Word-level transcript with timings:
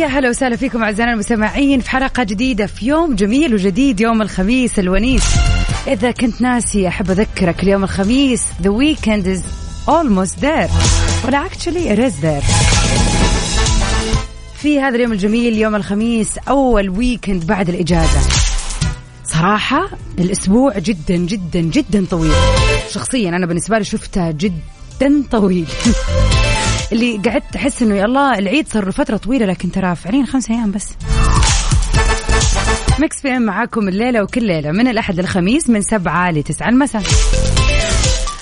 ويا 0.00 0.08
هلا 0.08 0.28
وسهلا 0.28 0.56
فيكم 0.56 0.82
أعزائنا 0.82 1.12
المستمعين 1.12 1.80
في 1.80 1.90
حلقة 1.90 2.22
جديدة 2.22 2.66
في 2.66 2.86
يوم 2.86 3.14
جميل 3.14 3.54
وجديد 3.54 4.00
يوم 4.00 4.22
الخميس 4.22 4.78
الونيس. 4.78 5.24
إذا 5.86 6.10
كنت 6.10 6.40
ناسي 6.40 6.88
أحب 6.88 7.10
أذكرك 7.10 7.62
اليوم 7.62 7.84
الخميس 7.84 8.42
the 8.62 8.70
weekend 8.70 9.26
is 9.26 9.40
almost 9.88 10.40
there. 10.40 10.70
ولا 11.24 11.48
actually 11.48 11.88
it 11.88 12.12
there. 12.22 12.44
في 14.54 14.80
هذا 14.80 14.96
اليوم 14.96 15.12
الجميل 15.12 15.58
يوم 15.58 15.74
الخميس 15.74 16.38
أول 16.38 16.88
ويكند 16.88 17.46
بعد 17.46 17.68
الإجازة. 17.68 18.20
صراحة 19.24 19.90
الأسبوع 20.18 20.78
جدا 20.78 21.16
جدا 21.16 21.60
جدا 21.60 22.06
طويل. 22.10 22.32
شخصيا 22.90 23.28
أنا 23.28 23.46
بالنسبة 23.46 23.78
لي 23.78 23.84
شفته 23.84 24.30
جدا 24.30 25.22
طويل. 25.30 25.66
اللي 26.92 27.16
قعدت 27.16 27.56
أحس 27.56 27.82
إنه 27.82 27.94
يا 27.94 28.04
الله 28.04 28.38
العيد 28.38 28.68
صار 28.68 28.84
له 28.84 28.90
فترة 28.90 29.16
طويلة 29.16 29.46
لكن 29.46 29.72
ترى 29.72 29.96
فعليا 29.96 30.24
خمسة 30.26 30.54
أيام 30.54 30.70
بس. 30.70 30.88
Mix 32.98 33.20
PM 33.20 33.42
معاكم 33.42 33.88
الليلة 33.88 34.22
وكل 34.22 34.44
ليلة 34.44 34.70
من 34.70 34.88
الأحد 34.88 35.20
للخميس 35.20 35.70
من 35.70 35.82
سبعة 35.82 36.30
لتسعة 36.30 36.68
المساء. 36.68 37.02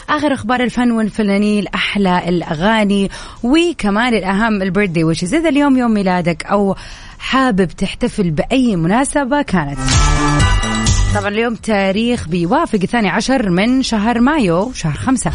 آخر 0.09 0.35
أخبار 0.35 0.61
الفن 0.61 0.91
والفنانين 0.91 1.67
أحلى 1.67 2.29
الأغاني 2.29 3.11
وكمان 3.43 4.15
الأهم 4.15 4.63
ال 4.63 4.67
birthday 4.67 5.05
wishes 5.05 5.35
إذا 5.35 5.49
اليوم 5.49 5.77
يوم 5.77 5.91
ميلادك 5.91 6.47
أو 6.47 6.77
حابب 7.19 7.69
تحتفل 7.69 8.31
بأي 8.31 8.77
مناسبة 8.77 9.43
كانت. 9.43 9.79
طبعا 11.15 11.29
اليوم 11.29 11.55
تاريخ 11.55 12.29
بيوافق 12.29 12.79
الثاني 12.83 13.09
عشر 13.09 13.51
من 13.51 13.83
شهر 13.83 14.21
مايو 14.21 14.73
شهر 14.73 14.97
خمسة. 14.97 15.33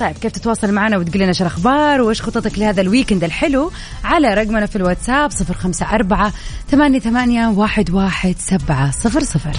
طيب 0.00 0.16
كيف 0.16 0.32
تتواصل 0.32 0.72
معنا 0.72 0.98
وتقول 0.98 1.22
لنا 1.22 1.32
شو 1.32 1.44
الأخبار 1.44 2.00
وإيش 2.00 2.22
خططك 2.22 2.58
لهذا 2.58 2.80
الويكند 2.80 3.24
الحلو؟ 3.24 3.72
على 4.04 4.34
رقمنا 4.34 4.66
في 4.66 4.76
الواتساب 4.76 5.30
صفر 5.30 5.54
خمسة 5.54 5.86
أربعة 5.94 6.32
ثمانية, 6.70 6.98
ثمانية 6.98 7.48
واحد, 7.48 7.90
واحد 7.90 8.34
سبعة 8.38 8.90
صفر 8.90 9.20
صفر. 9.20 9.52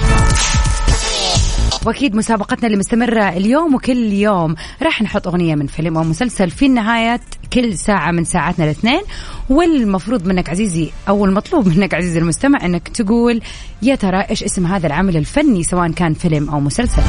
وأكيد 1.85 2.15
مسابقتنا 2.15 2.67
اللي 2.67 2.77
مستمرة 2.77 3.29
اليوم 3.29 3.75
وكل 3.75 4.13
يوم 4.13 4.55
راح 4.81 5.01
نحط 5.01 5.27
أغنية 5.27 5.55
من 5.55 5.67
فيلم 5.67 5.97
أو 5.97 6.03
مسلسل 6.03 6.49
في 6.49 6.67
نهايه 6.67 7.21
كل 7.53 7.77
ساعة 7.77 8.11
من 8.11 8.23
ساعاتنا 8.23 8.65
الاثنين. 8.65 9.01
والمفروض 9.49 10.27
منك 10.27 10.49
عزيزي 10.49 10.89
أو 11.07 11.25
المطلوب 11.25 11.67
منك 11.67 11.93
عزيزي 11.93 12.19
المستمع 12.19 12.65
إنك 12.65 12.87
تقول 12.87 13.41
يا 13.81 13.95
ترى 13.95 14.21
إيش 14.21 14.43
اسم 14.43 14.65
هذا 14.65 14.87
العمل 14.87 15.17
الفني 15.17 15.63
سواء 15.63 15.91
كان 15.91 16.13
فيلم 16.13 16.49
أو 16.49 16.59
مسلسل؟ 16.59 17.01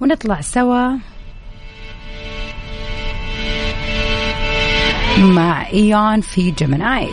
ونطلع 0.00 0.40
سوا 0.40 0.88
مع 5.18 5.68
إيون 5.68 6.20
في 6.20 6.50
Gemini. 6.50 7.08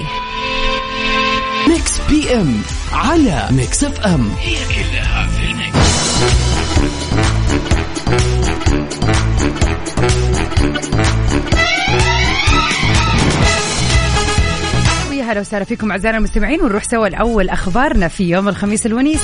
Mix 1.68 2.02
PM 2.10 2.62
على 2.94 3.48
Mix 3.52 3.84
FM 3.84 4.32
هي 4.40 4.56
كلها 4.56 5.28
في 5.28 5.52
ال 5.52 5.64
mix. 5.64 6.12
ويا 15.10 15.24
هلا 15.24 15.40
وسهلا 15.40 15.66
فيكم 15.66 15.92
اعزائنا 15.92 16.18
المستمعين 16.18 16.62
ونروح 16.62 16.84
سوا 16.84 17.08
الأول 17.08 17.50
أخبارنا 17.50 18.08
في 18.08 18.30
يوم 18.30 18.50
الخميس 18.50 18.86
الونيس. 18.86 19.22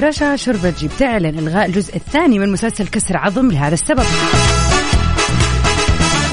رشا 0.00 0.36
شربتجي 0.36 0.88
بتعلن 0.88 1.38
إلغاء 1.38 1.66
الجزء 1.66 1.96
الثاني 1.96 2.38
من 2.38 2.52
مسلسل 2.52 2.86
كسر 2.86 3.16
عظم 3.16 3.50
لهذا 3.50 3.74
السبب. 3.74 4.04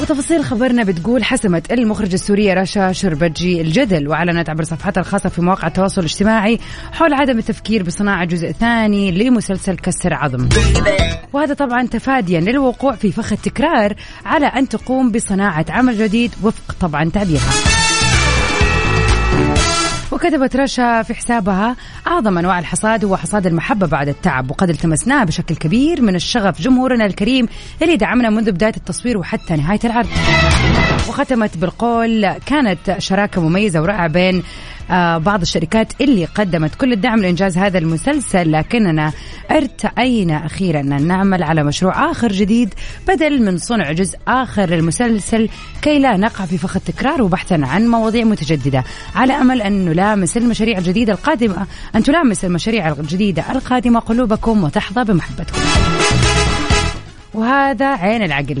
وتفاصيل 0.02 0.44
خبرنا 0.44 0.82
بتقول 0.82 1.24
حسمت 1.24 1.72
المخرجة 1.72 2.14
السورية 2.14 2.54
رشا 2.54 2.92
شربتجي 2.92 3.60
الجدل 3.60 4.08
وأعلنت 4.08 4.50
عبر 4.50 4.64
صفحتها 4.64 5.00
الخاصة 5.00 5.28
في 5.28 5.42
مواقع 5.42 5.68
التواصل 5.68 6.00
الاجتماعي 6.00 6.58
حول 6.92 7.14
عدم 7.14 7.38
التفكير 7.38 7.82
بصناعة 7.82 8.24
جزء 8.24 8.52
ثاني 8.52 9.12
لمسلسل 9.12 9.76
كسر 9.76 10.14
عظم. 10.14 10.48
وهذا 11.32 11.54
طبعا 11.54 11.86
تفاديا 11.86 12.40
للوقوع 12.40 12.94
في 12.94 13.12
فخ 13.12 13.32
التكرار 13.32 13.94
على 14.24 14.46
أن 14.46 14.68
تقوم 14.68 15.10
بصناعة 15.10 15.66
عمل 15.68 15.98
جديد 15.98 16.34
وفق 16.42 16.76
طبعا 16.80 17.10
تعبيرها. 17.10 17.50
وكتبت 20.16 20.56
رشا 20.56 21.02
في 21.02 21.14
حسابها 21.14 21.76
أعظم 22.06 22.38
أنواع 22.38 22.58
الحصاد 22.58 23.04
هو 23.04 23.16
حصاد 23.16 23.46
المحبة 23.46 23.86
بعد 23.86 24.08
التعب 24.08 24.50
وقد 24.50 24.70
التمسناه 24.70 25.24
بشكل 25.24 25.56
كبير 25.56 26.02
من 26.02 26.14
الشغف 26.14 26.60
جمهورنا 26.60 27.06
الكريم 27.06 27.48
اللي 27.82 27.96
دعمنا 27.96 28.30
منذ 28.30 28.52
بداية 28.52 28.72
التصوير 28.76 29.18
وحتى 29.18 29.56
نهاية 29.56 29.80
العرض. 29.84 30.08
وختمت 31.08 31.56
بالقول 31.56 32.32
كانت 32.32 32.96
شراكة 32.98 33.40
مميزة 33.40 33.82
ورائعة 33.82 34.08
بين 34.08 34.42
بعض 35.18 35.40
الشركات 35.40 35.92
اللي 36.00 36.24
قدمت 36.24 36.74
كل 36.74 36.92
الدعم 36.92 37.18
لإنجاز 37.18 37.58
هذا 37.58 37.78
المسلسل 37.78 38.52
لكننا 38.52 39.12
ارتأينا 39.50 40.46
أخيرا. 40.46 40.80
أن 40.80 41.06
نعمل 41.06 41.42
على 41.42 41.64
مشروع 41.64 42.10
آخر 42.10 42.32
جديد 42.32 42.74
بدل 43.08 43.42
من 43.42 43.58
صنع 43.58 43.92
جزء 43.92 44.18
آخر 44.28 44.70
للمسلسل 44.70 45.48
كي 45.82 45.98
لا 45.98 46.16
نقع 46.16 46.44
في 46.44 46.58
فخ 46.58 46.76
التكرار 46.76 47.22
وبحثا 47.22 47.60
عن 47.62 47.88
مواضيع 47.88 48.24
متجددة. 48.24 48.84
على 49.14 49.32
أمل 49.32 49.62
أن 49.62 49.84
نلامس 49.84 50.36
المشاريع 50.36 50.78
الجديدة 50.78 51.12
القادمة 51.12 51.66
أن 51.96 52.02
تلامس 52.02 52.44
المشاريع 52.44 52.88
الجديدة 52.88 53.44
القادمة 53.52 54.00
قلوبكم 54.00 54.64
وتحظى 54.64 55.04
بمحبتكم. 55.04 55.60
وهذا 57.34 57.86
عين 57.86 58.22
العقل. 58.22 58.58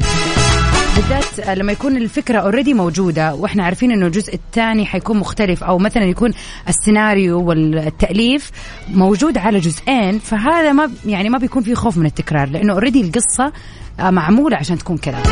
بالذات 0.96 1.58
لما 1.58 1.72
يكون 1.72 1.96
الفكرة 1.96 2.38
already 2.38 2.74
موجودة 2.74 3.34
وإحنا 3.34 3.64
عارفين 3.64 3.92
إنه 3.92 4.06
الجزء 4.06 4.34
الثاني 4.34 4.86
حيكون 4.86 5.16
مختلف 5.16 5.64
أو 5.64 5.78
مثلا 5.78 6.04
يكون 6.04 6.32
السيناريو 6.68 7.42
والتأليف 7.42 8.50
موجود 8.88 9.38
على 9.38 9.58
جزئين 9.58 10.18
فهذا 10.18 10.72
ما 10.72 10.90
يعني 11.06 11.28
ما 11.28 11.38
بيكون 11.38 11.62
فيه 11.62 11.74
خوف 11.74 11.98
من 11.98 12.06
التكرار 12.06 12.48
لأنه 12.48 12.72
already 12.72 13.00
القصة 13.00 13.52
آه، 14.00 14.10
معمولة 14.10 14.56
عشان 14.56 14.78
تكون 14.78 14.96
كذا 14.96 15.22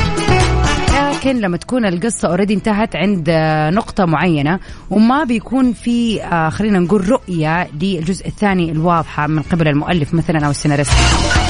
لكن 0.95 1.41
لما 1.41 1.57
تكون 1.57 1.87
القصة 1.87 2.29
اوريدي 2.29 2.55
انتهت 2.55 2.97
عند 2.97 3.27
آه، 3.29 3.71
نقطة 3.71 4.05
معينة 4.05 4.61
وما 4.91 5.25
بيكون 5.25 5.73
في 5.73 6.23
آه، 6.23 6.49
خلينا 6.49 6.79
نقول 6.79 7.09
رؤية 7.09 7.69
للجزء 7.83 8.27
الثاني 8.27 8.73
الواضحة 8.73 9.27
من 9.27 9.43
قبل 9.43 9.69
المؤلف 9.69 10.15
مثلا 10.15 10.47
أو 10.47 10.51
السيناريست. 10.51 11.44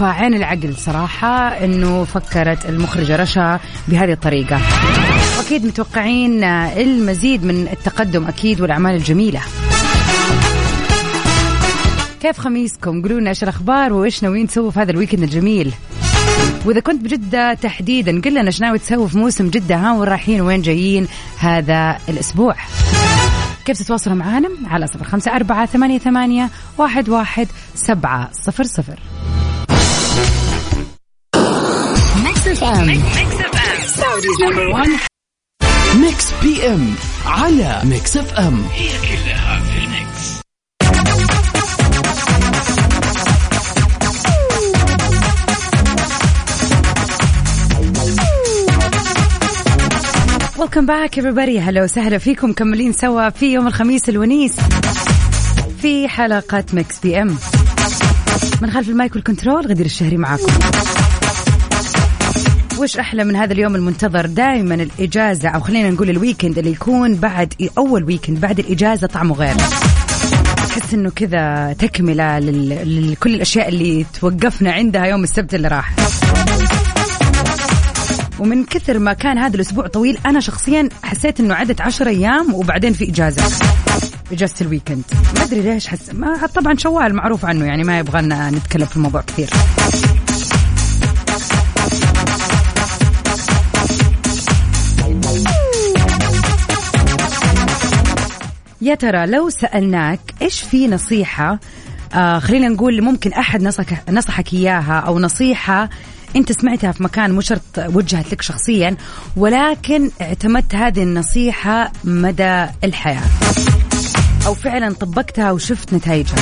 فعين 0.00 0.34
العقل 0.34 0.76
صراحة 0.76 1.48
إنه 1.48 2.04
فكرت 2.04 2.66
المخرجة 2.68 3.16
رشا 3.16 3.60
بهذه 3.88 4.12
الطريقة. 4.12 4.60
واكيد 5.38 5.66
متوقعين 5.66 6.44
المزيد 6.44 7.44
من 7.44 7.68
التقدم 7.68 8.26
أكيد 8.26 8.60
والأعمال 8.60 8.94
الجميلة. 8.94 9.40
كيف 12.20 12.38
خميسكم؟ 12.38 13.02
قولوا 13.02 13.20
لنا 13.20 13.30
إيش 13.30 13.42
الأخبار 13.42 13.92
وإيش 13.92 14.22
ناويين 14.22 14.46
تسووا 14.46 14.70
في 14.70 14.80
هذا 14.80 14.90
ال 14.90 14.94
weekend 14.94 15.22
الجميل؟ 15.22 15.72
وإذا 16.64 16.80
كنت 16.80 17.04
بجدة 17.04 17.54
تحديدا 17.54 18.20
قل 18.20 18.30
لنا 18.30 18.46
إيش 18.46 18.60
ناوي 18.60 18.78
تسوي 18.78 19.08
في 19.08 19.18
موسم 19.18 19.48
جدة؟ 19.48 19.76
ها 19.76 19.92
وين 19.92 20.08
رايحين؟ 20.08 20.40
وين 20.40 20.62
جايين 20.62 21.08
هذا 21.38 21.98
الأسبوع؟ 22.08 22.54
كيف 23.64 23.78
تتواصلوا 23.78 24.16
معنا 24.16 24.48
على 24.66 24.86
صفر 24.86 25.04
خمسة 25.04 25.36
أربعة 25.36 25.66
ثمانية, 25.66 25.98
ثمانية 25.98 26.50
واحد, 26.78 27.08
واحد 27.08 27.48
سبعة 27.74 28.30
صفر 28.32 28.64
صفر. 28.64 28.98
Mix 35.94 36.32
PM 36.42 36.94
على 37.26 37.80
Mix 37.84 38.16
FM 38.16 38.64
هي 38.72 38.88
كلها 38.88 39.60
في 39.60 39.78
ال 39.84 39.95
mix. 39.95 40.40
Welcome 50.58 50.86
back 50.86 51.20
everybody. 51.20 51.58
هلا 51.60 51.82
وسهلا 51.84 52.18
فيكم 52.18 52.50
مكملين 52.50 52.92
سوا 52.92 53.30
في 53.30 53.52
يوم 53.52 53.66
الخميس 53.66 54.08
الونيس 54.08 54.52
في 55.82 56.08
حلقة 56.08 56.64
Mix 56.72 56.98
PM 57.00 57.36
من 58.60 58.70
خلف 58.70 58.88
ال 58.88 58.95
mic 58.95 59.14
وال 59.14 59.26
control 59.26 59.66
غدير 59.66 59.86
الشهري 59.86 60.16
معاكم. 60.16 60.52
وش 62.78 62.96
أحلى 62.96 63.24
من 63.24 63.36
هذا 63.36 63.52
اليوم 63.52 63.74
المنتظر؟ 63.74 64.26
دائما 64.26 64.74
الإجازة 64.74 65.48
أو 65.48 65.60
خلينا 65.60 65.90
نقول 65.90 66.10
ال 66.10 66.16
weekend 66.16 66.58
اللي 66.58 66.70
يكون 66.70 67.14
بعد 67.14 67.54
أول 67.78 68.04
weekend 68.04 68.40
بعد 68.40 68.58
الإجازة 68.58 69.06
طعمه 69.06 69.34
غير. 69.34 69.54
تحس 70.56 70.94
إنه 70.94 71.10
كذا 71.10 71.72
تكملة 71.78 72.38
لكل 72.38 73.34
الأشياء 73.34 73.68
اللي 73.68 74.06
توقفنا 74.20 74.72
عندها 74.72 75.04
يوم 75.04 75.24
السبت 75.24 75.54
اللي 75.54 75.68
راح. 75.68 75.94
ومن 78.38 78.64
كثر 78.64 78.98
ما 78.98 79.12
كان 79.12 79.38
هذا 79.38 79.54
الأسبوع 79.56 79.86
طويل 79.86 80.18
أنا 80.26 80.40
شخصيا 80.40 80.88
حسيت 81.02 81.40
إنه 81.40 81.54
عدت 81.54 81.80
عشر 81.80 82.06
أيام 82.06 82.54
وبعدين 82.54 82.92
في 82.92 83.10
إجازة. 83.10 83.42
اجازه 84.32 84.54
ال 84.60 84.65
weekend 84.65 85.02
ما 85.36 85.42
أدري 85.44 85.60
ليش 85.60 85.86
حس 85.86 86.10
ما 86.14 86.46
طبعا 86.46 86.74
شوال 86.76 87.14
معروف 87.14 87.44
عنه 87.44 87.64
يعني 87.64 87.84
ما 87.84 87.98
يبغانا 87.98 88.50
نتكلم 88.50 88.86
في 88.86 88.96
الموضوع 88.96 89.20
كثير. 89.20 89.50
يا 98.82 98.94
ترى 98.94 99.26
لو 99.26 99.50
سألناك 99.50 100.20
إيش 100.42 100.60
في 100.60 100.88
نصيحة 100.88 101.58
آه 102.14 102.38
خلينا 102.38 102.68
نقول 102.68 103.02
ممكن 103.02 103.32
أحد 103.32 103.62
نصحك, 103.62 104.10
نصحك 104.10 104.54
إياها 104.54 105.00
أو 105.00 105.18
نصيحة 105.18 105.90
أنت 106.36 106.52
سمعتها 106.52 106.92
في 106.92 107.02
مكان 107.02 107.30
مو 107.30 107.40
شرط 107.40 107.78
وجهت 107.78 108.32
لك 108.32 108.42
شخصيا 108.42 108.96
ولكن 109.36 110.10
اعتمدت 110.20 110.74
هذه 110.74 111.02
النصيحة 111.02 111.92
مدى 112.04 112.66
الحياة. 112.84 113.22
أو 114.46 114.54
فعلا 114.54 114.94
طبقتها 114.94 115.52
وشفت 115.52 115.94
نتائجها. 115.94 116.36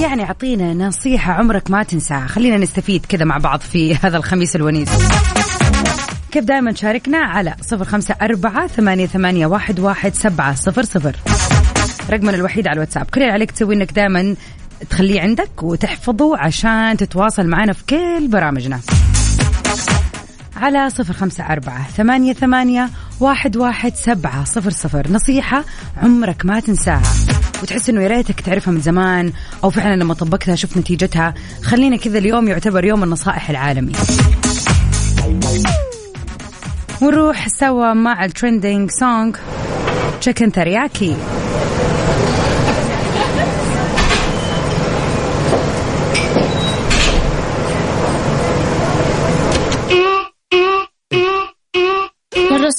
يعني 0.00 0.24
أعطينا 0.24 0.74
نصيحة 0.74 1.32
عمرك 1.32 1.70
ما 1.70 1.82
تنساها. 1.82 2.26
خلينا 2.26 2.58
نستفيد 2.58 3.06
كذا 3.06 3.24
مع 3.24 3.38
بعض 3.38 3.60
في 3.60 3.94
هذا 3.94 4.16
الخميس 4.16 4.56
الونيس. 4.56 4.88
كيف 6.32 6.44
دائما 6.44 6.74
شاركنا 6.74 7.18
على 7.18 7.54
صفر 7.60 7.84
خمسة 7.84 8.16
أربعة 8.22 8.66
ثمانية, 8.66 9.06
ثمانية 9.06 9.46
واحد, 9.46 9.80
واحد 9.80 10.14
سبعة 10.14 10.54
صفر 10.54 10.82
صفر. 10.82 11.16
رقمنا 12.10 12.34
الوحيد 12.34 12.66
على 12.66 12.74
الواتساب. 12.74 13.06
كل 13.14 13.22
اللي 13.22 13.32
عليك 13.32 13.50
تسوي 13.50 13.74
إنك 13.74 13.92
دائما 13.92 14.36
تخليه 14.90 15.20
عندك 15.20 15.62
وتحفظه 15.62 16.38
عشان 16.38 16.96
تتواصل 16.96 17.46
معنا 17.46 17.72
في 17.72 17.84
كل 17.84 18.28
برامجنا. 18.28 18.80
على 20.56 20.90
صفر 20.90 21.12
خمسة 21.12 21.44
أربعة 21.44 21.88
ثمانية, 21.88 22.32
ثمانية 22.32 22.90
واحد, 23.20 23.56
واحد 23.56 23.94
سبعة 23.94 24.44
صفر 24.44 24.70
صفر. 24.70 25.06
نصيحة 25.10 25.64
عمرك 26.02 26.46
ما 26.46 26.60
تنساها. 26.60 27.02
وتحس 27.62 27.90
إنه 27.90 28.02
يا 28.02 28.08
ريتك 28.08 28.40
تعرفها 28.40 28.72
من 28.72 28.80
زمان 28.80 29.32
أو 29.64 29.70
فعلا 29.70 29.96
لما 29.96 30.14
طبقتها 30.14 30.54
شفت 30.54 30.76
نتيجتها. 30.76 31.34
خلينا 31.62 31.96
كذا 31.96 32.18
اليوم 32.18 32.48
يعتبر 32.48 32.84
يوم 32.84 33.02
النصائح 33.02 33.50
العالمي. 33.50 33.92
ونروح 37.02 37.48
سوا 37.48 37.92
مع 37.92 38.24
ال 38.24 38.31
trending 38.31 38.90
song 38.90 39.36
Chicken 40.20 40.52
Teriyaki 40.52 41.16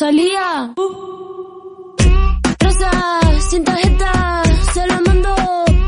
Rosalía. 0.03 0.73
Rosa, 2.59 2.91
sin 3.49 3.73
tarjeta, 3.77 4.43
se 4.73 4.85
la 4.85 4.99
mando 4.99 5.33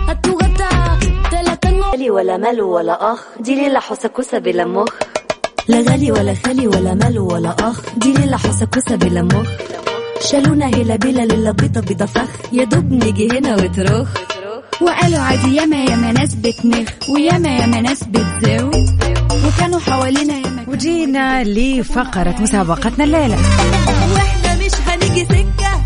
a 0.08 0.22
tu 0.22 0.38
gata, 0.38 0.98
te 1.30 1.44
la 1.44 1.58
tengo. 1.58 1.84
غالي 1.92 2.10
ولا 2.10 2.38
ملو 2.38 2.70
ولا 2.76 3.14
أخ 3.14 3.26
دي 3.40 3.56
ليلة 3.56 3.80
حسكوسة 3.80 4.38
بلا 4.40 4.66
مخ 4.66 4.88
لا 5.68 5.78
غالي 5.92 6.12
ولا 6.12 6.34
خالي 6.34 6.68
ولا 6.68 6.94
مالو 6.94 7.28
ولا 7.34 7.56
أخ 7.60 7.82
دي 7.98 8.14
ليلة 8.14 8.38
حسكوسة 8.38 8.96
بلا 8.96 9.22
مخ 9.22 9.48
شالونا 10.32 10.66
هلا 10.66 10.96
بلا 10.96 11.26
ليلة 11.26 11.52
بيضة 11.52 11.82
بيضة 11.82 12.06
فخ 12.06 12.30
يا 12.54 12.64
دوب 12.64 12.92
نيجي 12.92 13.38
هنا 13.38 13.56
وتروخ 13.56 14.08
وقالوا 14.82 15.20
عادي 15.20 15.56
ياما 15.56 15.76
ياما 15.76 16.12
ناس 16.12 16.36
بتنخ 16.36 16.90
وياما 17.10 17.50
ياما 17.50 17.82
ناس 17.82 18.04
بتزاو 18.04 18.72
وكانوا 19.48 19.80
حوالينا 19.80 20.34
ياما 20.34 20.64
وجينا 20.68 21.44
لفقرة 21.44 22.36
مسابقتنا 22.40 23.04
الليلة. 23.04 23.38
وإحنا 24.14 24.56
مش 24.56 24.72
هنيجي 24.88 25.26
سكة. 25.26 25.84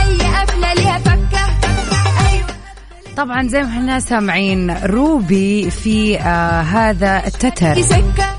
أي 0.00 0.18
قفلة 0.18 0.74
ليها 0.74 0.98
فكة. 0.98 1.46
طبعا 3.16 3.48
زي 3.48 3.62
ما 3.62 3.68
إحنا 3.68 4.00
سامعين 4.00 4.76
روبي 4.84 5.70
في 5.70 6.18
آه 6.18 6.60
هذا 6.60 7.22
التتر. 7.26 7.74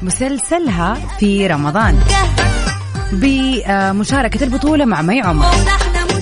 مسلسلها 0.01 0.97
في 1.19 1.47
رمضان. 1.47 1.99
بمشاركة 3.11 4.43
البطولة 4.43 4.85
مع 4.85 5.01
مي 5.01 5.21
عمر. 5.21 5.45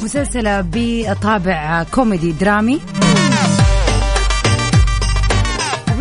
مسلسلة 0.03 0.65
بطابع 0.71 1.83
كوميدي 1.91 2.31
درامي. 2.31 2.79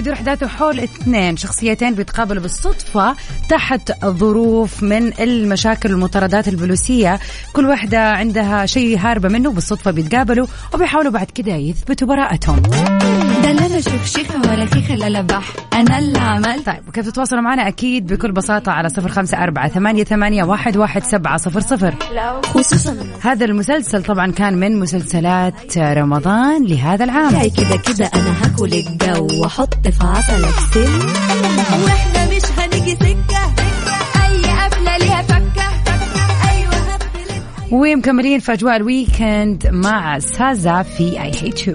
وبدور 0.00 0.14
احداثه 0.14 0.46
حول 0.46 0.80
اثنين 0.80 1.36
شخصيتين 1.36 1.94
بيتقابلوا 1.94 2.42
بالصدفة 2.42 3.16
تحت 3.48 3.92
ظروف 4.04 4.82
من 4.82 5.12
المشاكل 5.20 5.92
والمطاردات 5.92 6.48
البوليسية. 6.48 7.20
كل 7.52 7.66
واحدة 7.66 8.12
عندها 8.12 8.66
شيء 8.66 8.98
هاربة 8.98 9.28
منه 9.28 9.50
بالصدفة 9.50 9.90
بيتقابلوا 9.90 10.46
وبيحاولوا 10.74 11.12
بعد 11.12 11.26
كده 11.26 11.52
يثبتوا 11.52 12.08
براءتهم. 12.08 12.62
ده 13.42 13.52
لا 13.52 13.66
أنا 13.66 14.52
ولا 14.52 14.66
خيخة 14.66 14.94
لا 14.94 15.20
لبح 15.20 15.52
أنا 15.72 15.98
اللي 15.98 16.18
عملت. 16.18 16.66
طيب 16.66 16.88
وكيف 16.88 17.06
تتواصلوا 17.06 17.42
معنا؟ 17.42 17.68
أكيد 17.68 18.06
بكل 18.12 18.32
بساطة 18.32 18.72
على 18.72 18.88
صفر 18.88 19.08
خمسة 19.08 19.42
أربعة 19.42 19.68
ثمانية, 19.68 20.04
ثمانية 20.04 20.44
واحد, 20.44 20.76
واحد 20.76 21.04
سبعة 21.04 21.36
صفر 21.36 21.60
صفر. 21.60 21.94
خصوصا. 22.44 22.96
هذا 23.20 23.44
المسلسل 23.44 24.02
طبعا 24.02 24.32
كان 24.32 24.54
من 24.60 24.80
مسلسلات 24.80 25.78
رمضان 25.78 26.64
لهذا 26.66 27.04
العام. 27.04 27.30
كده 27.30 27.76
كده 27.76 28.10
أنا 28.14 28.34
هاكل 28.42 28.72
الجو 28.74 29.42
وأحط 29.42 29.86
عسلك 30.00 30.54
سم 30.74 30.98
وإحنا 31.84 32.26
مش 32.36 32.42
هنيجي 32.58 32.96
سكة. 32.96 33.54
أي 34.26 34.42
قفلة 34.42 34.96
ليها 34.98 35.22
فكة. 35.22 35.62
هبلت 35.62 37.42
ومكملين 37.72 38.40
في 38.40 38.52
أجواء 38.52 38.76
ال 38.76 38.88
weekend 38.88 39.66
مع 39.66 40.18
SZA 40.18 40.82
في 40.82 41.22
I 41.22 41.30
Hate 41.42 41.66
U 41.66 41.74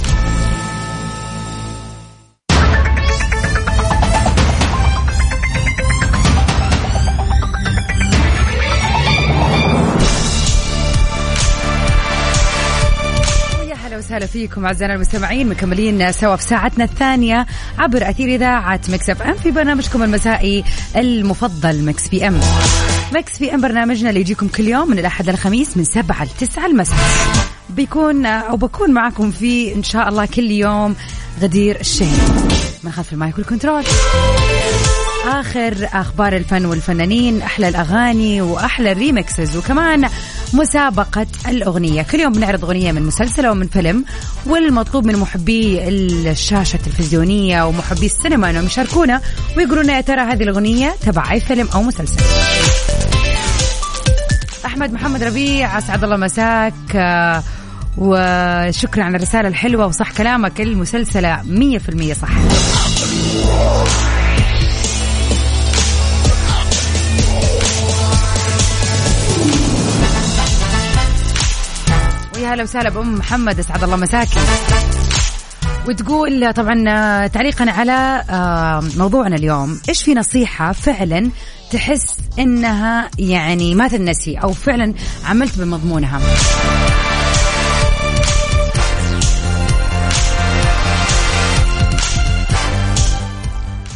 وسهلا 14.11 14.25
فيكم 14.25 14.65
أعزائنا 14.65 14.93
المستمعين 14.93 15.49
مكملين 15.49 16.11
سوا 16.11 16.35
في 16.35 16.43
ساعتنا 16.43 16.83
الثانية 16.83 17.45
عبر 17.77 18.09
أثير 18.09 18.35
إذاعة 18.35 18.79
Mix 18.89 19.09
FM 19.09 19.33
في 19.33 19.51
برنامجكم 19.51 20.03
المسائي 20.03 20.63
المفضل 20.95 21.85
Mix 21.85 22.07
PM. 22.07 22.39
Mix 23.13 23.39
PM 23.39 23.61
برنامجنا 23.61 24.09
اللي 24.09 24.19
يجيكم 24.21 24.47
كل 24.47 24.67
يوم 24.67 24.89
من 24.89 24.99
الأحد 24.99 25.29
للخميس 25.29 25.77
من 25.77 25.83
سبعة 25.83 26.23
لتسعة 26.23 26.65
المساء. 26.65 26.97
بيكون 27.69 28.25
أو 28.25 28.57
بكون 28.57 28.91
معكم 28.91 29.31
في 29.31 29.75
إن 29.75 29.83
شاء 29.83 30.09
الله 30.09 30.25
كل 30.25 30.51
يوم 30.51 30.95
غدير 31.41 31.79
الشهري 31.79 32.51
من 32.83 32.91
خلف 32.91 33.13
ال 33.13 33.19
mic 33.19 33.37
وال 33.37 33.46
control. 33.46 33.83
آخر 35.27 35.89
أخبار 35.93 36.35
الفن 36.35 36.65
والفنانين 36.65 37.41
أحلى 37.41 37.67
الأغاني 37.67 38.41
وأحلى 38.41 38.91
ال 38.91 38.99
remixes 38.99 39.57
وكمان 39.57 40.09
مسابقة 40.53 41.27
الأغنية. 41.47 42.01
كل 42.01 42.19
يوم 42.19 42.33
بنعرض 42.33 42.65
أغنية 42.65 42.91
من 42.91 43.01
مسلسل 43.01 43.45
أو 43.45 43.53
من 43.53 43.67
فيلم 43.67 44.05
والمطلوب 44.45 45.05
من 45.05 45.15
محبي 45.15 45.87
الشاشة 45.87 46.75
التلفزيونية 46.75 47.63
ومحبي 47.63 48.05
السينما 48.05 48.49
أنهم 48.49 48.65
يشاركونا 48.65 49.21
ويقولوا 49.57 49.83
لنا 49.83 49.95
يا 49.95 50.01
ترى 50.01 50.21
هذه 50.21 50.43
الأغنية 50.43 50.95
تبع 51.01 51.31
أي 51.31 51.39
فيلم 51.39 51.67
أو 51.75 51.83
مسلسل. 51.83 52.21
أحمد 54.65 54.93
محمد 54.93 55.23
ربيع 55.23 55.77
أسعد 55.77 56.03
الله 56.03 56.17
مساك 56.17 56.73
آه، 56.95 57.43
وشكرا 57.97 59.03
على 59.03 59.15
الرسالة 59.17 59.47
الحلوة 59.47 59.85
وصح 59.85 60.11
كلامك. 60.11 60.61
المسلسلة 60.61 61.41
مية 61.45 61.77
في 61.77 61.89
المية 61.89 62.13
صح. 62.13 62.29
هلا 72.51 72.63
وسهلا 72.63 72.89
بأم 72.89 73.13
محمد 73.15 73.59
أسعد 73.59 73.83
الله 73.83 73.95
مساكي 73.95 74.39
وتقول 75.87 76.53
طبعا 76.53 77.27
تعليقا 77.27 77.71
على 77.71 78.23
آه، 78.29 78.83
موضوعنا 78.97 79.35
اليوم 79.35 79.81
إيش 79.89 80.03
في 80.03 80.13
نصيحة 80.13 80.71
فعلا 80.71 81.29
تحس 81.71 82.17
إنها 82.39 83.09
يعني 83.19 83.75
ما 83.75 83.87
تنسي 83.87 84.37
أو 84.37 84.53
فعلا 84.53 84.93
عملت 85.25 85.57
بمضمونها؟ 85.59 86.21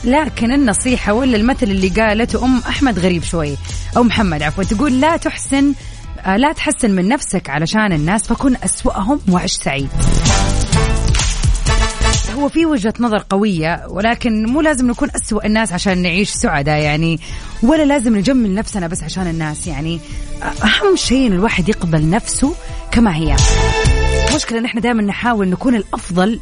لكن 0.05 0.51
النصيحة 0.51 1.13
ولا 1.13 1.37
المثل 1.37 1.65
اللي 1.65 1.89
قالته 1.89 2.45
أم 2.45 2.57
أحمد 2.57 2.99
غريب 2.99 3.23
شوي. 3.23 3.57
أو 3.97 4.03
محمد 4.03 4.43
عفوا 4.43 4.63
تقول 4.63 5.01
لا 5.01 5.17
تحسن 5.17 5.73
لا 6.25 6.51
تحسن 6.53 6.91
من 6.91 7.07
نفسك 7.07 7.49
علشان 7.49 7.93
الناس 7.93 8.27
فكن 8.27 8.55
أسوأهم 8.63 9.19
وعش 9.31 9.51
سعيد. 9.51 9.89
هو 12.35 12.49
في 12.49 12.65
وجهة 12.65 12.93
نظر 12.99 13.23
قوية 13.29 13.83
ولكن 13.89 14.45
مو 14.45 14.61
لازم 14.61 14.87
نكون 14.87 15.09
أسوأ 15.15 15.45
الناس 15.45 15.73
عشان 15.73 15.97
نعيش 15.97 16.29
سعداء 16.29 16.79
يعني. 16.79 17.19
ولا 17.63 17.83
لازم 17.83 18.15
نجمل 18.17 18.53
نفسنا 18.53 18.87
بس 18.87 19.03
عشان 19.03 19.27
الناس 19.27 19.67
يعني. 19.67 19.99
أهم 20.43 20.95
شيء 20.95 21.27
إن 21.27 21.33
الواحد 21.33 21.69
يقبل 21.69 22.09
نفسه 22.09 22.55
كما 22.91 23.15
هي. 23.15 23.35
المشكلة 24.29 24.59
إن 24.59 24.65
إحنا 24.65 24.81
دائما 24.81 25.01
نحاول 25.03 25.49
نكون 25.49 25.75
الأفضل 25.75 26.39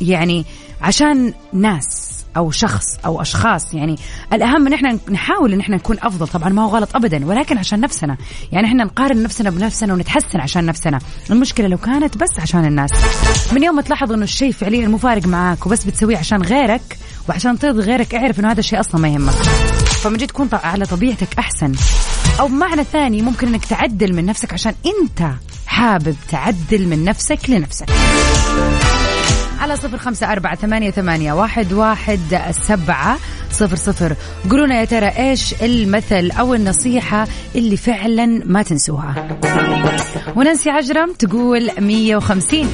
يعني 0.00 0.44
عشان 0.82 1.34
ناس. 1.52 2.13
أو 2.36 2.50
شخص 2.50 2.84
أو 3.04 3.22
أشخاص. 3.22 3.74
يعني 3.74 3.98
الأهم 4.32 4.66
إن 4.66 4.72
إحنا 4.72 4.98
نحاول 5.10 5.52
إن 5.52 5.60
إحنا 5.60 5.76
نكون 5.76 5.96
أفضل. 6.02 6.28
طبعا 6.28 6.48
ما 6.48 6.64
هو 6.64 6.68
غلط 6.68 6.96
ابدا 6.96 7.26
ولكن 7.26 7.58
عشان 7.58 7.80
نفسنا. 7.80 8.16
يعني 8.52 8.66
إحنا 8.66 8.84
نقارن 8.84 9.22
نفسنا 9.22 9.50
بنفسنا 9.50 9.94
ونتحسن 9.94 10.40
عشان 10.40 10.66
نفسنا. 10.66 10.98
المشكلة 11.30 11.68
لو 11.68 11.76
كانت 11.78 12.16
بس 12.16 12.40
عشان 12.40 12.64
الناس. 12.64 12.90
من 13.52 13.62
يوم 13.62 13.76
ما 13.76 13.82
تلاحظ 13.82 14.12
إنه 14.12 14.24
الشيء 14.24 14.52
فعليا 14.52 14.88
مو 14.88 14.98
فارق 14.98 15.26
معاك 15.26 15.66
وبس 15.66 15.84
بتسويه 15.84 16.16
عشان 16.16 16.42
غيرك 16.42 16.98
وعشان 17.28 17.58
ترضي 17.58 17.80
غيرك 17.82 18.14
اعرف 18.14 18.40
إنه 18.40 18.50
هذا 18.50 18.60
الشيء 18.60 18.80
أصلا 18.80 19.00
ما 19.00 19.08
يهمك. 19.08 19.34
فمن 20.02 20.16
جد 20.16 20.26
تكون 20.26 20.48
على 20.52 20.86
طبيعتك 20.86 21.38
أحسن. 21.38 21.72
أو 22.40 22.48
بمعنى 22.48 22.84
ثاني 22.84 23.22
ممكن 23.22 23.48
إنك 23.48 23.64
تعدل 23.64 24.14
من 24.16 24.26
نفسك 24.26 24.52
عشان 24.52 24.74
أنت 24.86 25.30
حابب 25.66 26.16
تعدل 26.30 26.88
من 26.88 27.04
نفسك 27.04 27.50
لنفسك. 27.50 27.86
على 29.64 29.76
صفر 29.76 29.98
خمسة 29.98 30.32
أربعة 30.32 30.54
ثمانية, 30.54 30.90
ثمانية 30.90 31.32
واحد, 31.32 31.72
واحد 31.72 32.20
سبعة 32.50 33.18
صفر 33.50 33.76
صفر. 33.76 34.16
قولونا 34.50 34.80
يا 34.80 34.84
ترى 34.84 35.06
إيش 35.06 35.62
المثل 35.62 36.30
أو 36.30 36.54
النصيحة 36.54 37.28
اللي 37.54 37.76
فعلا 37.76 38.26
ما 38.44 38.62
تنسوها؟ 38.62 39.38
ونانسي 40.36 40.70
عجرم 40.70 41.12
تقول 41.12 41.70
مية 41.78 42.16
وخمسين. 42.16 42.68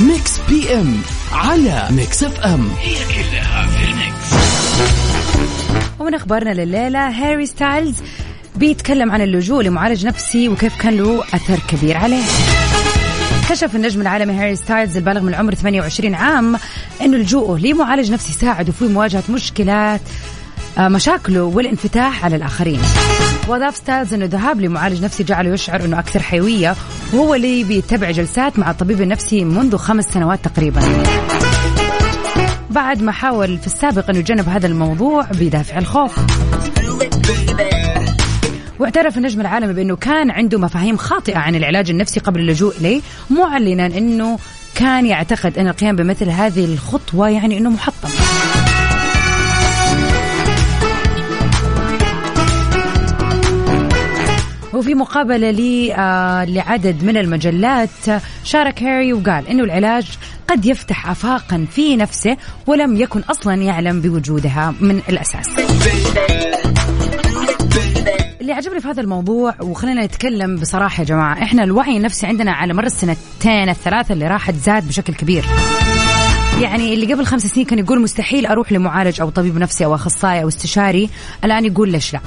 Mix 0.00 0.38
PM 0.48 1.00
على 1.32 1.88
Mix 1.90 2.24
FM 2.24 2.68
هي 2.80 2.94
كلها 2.94 3.66
في 3.66 3.84
ال 3.90 4.00
Mix 4.00 4.32
ومن 5.98 6.14
أخبارنا 6.14 6.50
لليلة 6.50 7.08
هاري 7.08 7.46
ستايلز 7.46 7.96
بيتكلم 8.56 9.10
عن 9.10 9.20
اللجوء 9.20 9.62
لمعالج 9.62 10.06
نفسي 10.06 10.48
وكيف 10.48 10.76
كان 10.76 10.96
له 10.96 11.24
أثر 11.34 11.58
كبير 11.68 11.96
عليه. 11.96 12.22
كشف 13.50 13.76
النجم 13.76 14.00
العالمي 14.00 14.32
هاري 14.32 14.56
ستايلز 14.56 14.96
البالغ 14.96 15.20
من 15.20 15.28
العمر 15.28 15.54
28 15.54 16.14
عام 16.14 16.56
إنه 17.00 17.16
لجوءه 17.16 17.58
لمعالج 17.58 18.12
نفسي 18.12 18.32
ساعده 18.32 18.72
في 18.72 18.84
مواجهة 18.84 19.22
مشكلات 19.30 20.00
آه، 20.78 20.88
مشاكله 20.88 21.42
والانفتاح 21.42 22.24
على 22.24 22.36
الآخرين. 22.36 22.80
وضاف 23.48 23.76
ستايلز 23.76 24.14
إنه 24.14 24.24
الذهاب 24.24 24.60
لمعالج 24.60 25.04
نفسي 25.04 25.22
جعله 25.22 25.50
يشعر 25.50 25.84
إنه 25.84 25.98
أكثر 25.98 26.22
حيوية 26.22 26.76
وهو 27.12 27.34
اللي 27.34 27.64
بيتبع 27.64 28.10
جلسات 28.10 28.58
مع 28.58 28.70
الطبيب 28.70 29.02
النفسي 29.02 29.44
منذ 29.44 29.76
خمس 29.76 30.04
سنوات 30.04 30.38
تقريبا. 30.44 30.80
بعد 32.70 33.02
ما 33.02 33.12
حاول 33.12 33.58
في 33.58 33.66
السابق 33.66 34.10
إنه 34.10 34.18
يجنب 34.18 34.48
هذا 34.48 34.66
الموضوع 34.66 35.22
بدافع 35.22 35.78
الخوف. 35.78 36.18
واعترف 38.78 39.16
النجم 39.16 39.40
العالمي 39.40 39.72
بأنه 39.72 39.96
كان 39.96 40.30
عنده 40.30 40.58
مفاهيم 40.58 40.96
خاطئة 40.96 41.38
عن 41.38 41.54
العلاج 41.54 41.90
النفسي 41.90 42.20
قبل 42.20 42.40
اللجوء 42.40 42.76
إليه 42.76 43.00
معلنا 43.30 43.86
أنه 43.86 44.38
كان 44.74 45.06
يعتقد 45.06 45.58
أن 45.58 45.68
القيام 45.68 45.96
بمثل 45.96 46.28
هذه 46.28 46.64
الخطوة 46.64 47.28
يعني 47.28 47.58
أنه 47.58 47.70
محطم 47.70 48.08
وفي 54.74 54.94
مقابلة 54.94 55.50
لي 55.50 55.94
آه 55.94 56.44
لعدد 56.44 57.04
من 57.04 57.16
المجلات 57.16 57.88
شارك 58.44 58.82
هاري 58.82 59.12
وقال 59.12 59.48
أنه 59.48 59.64
العلاج 59.64 60.06
قد 60.48 60.66
يفتح 60.66 61.10
افاقا 61.10 61.66
في 61.70 61.96
نفسه 61.96 62.36
ولم 62.66 62.96
يكن 62.96 63.20
أصلا 63.20 63.54
يعلم 63.54 64.00
بوجودها 64.00 64.74
من 64.80 65.00
الأساس. 65.08 65.46
اللي 68.46 68.56
عجبني 68.56 68.80
في 68.80 68.88
هذا 68.88 69.00
الموضوع 69.00 69.54
وخلينا 69.60 70.04
نتكلم 70.06 70.56
بصراحة 70.56 71.00
يا 71.00 71.04
جماعة 71.04 71.42
إحنا 71.42 71.64
الوعي 71.64 71.96
النفسي 71.96 72.26
عندنا 72.26 72.52
على 72.52 72.74
مر 72.74 72.84
السنتين 72.84 73.68
الثلاثة 73.68 74.12
اللي 74.12 74.26
راحت 74.26 74.54
زاد 74.54 74.88
بشكل 74.88 75.14
كبير. 75.14 75.44
يعني 76.60 76.94
اللي 76.94 77.14
قبل 77.14 77.26
خمس 77.26 77.46
سنين 77.46 77.66
كان 77.66 77.78
يقول 77.78 78.00
مستحيل 78.00 78.46
أروح 78.46 78.72
لمعالج 78.72 79.20
أو 79.20 79.30
طبيب 79.30 79.58
نفسي 79.58 79.84
أو 79.84 79.94
أخصائي 79.94 80.42
أو 80.42 80.48
استشاري 80.48 81.10
الآن 81.44 81.64
يقول 81.64 81.90
ليش 81.90 82.12
لا؟ 82.12 82.20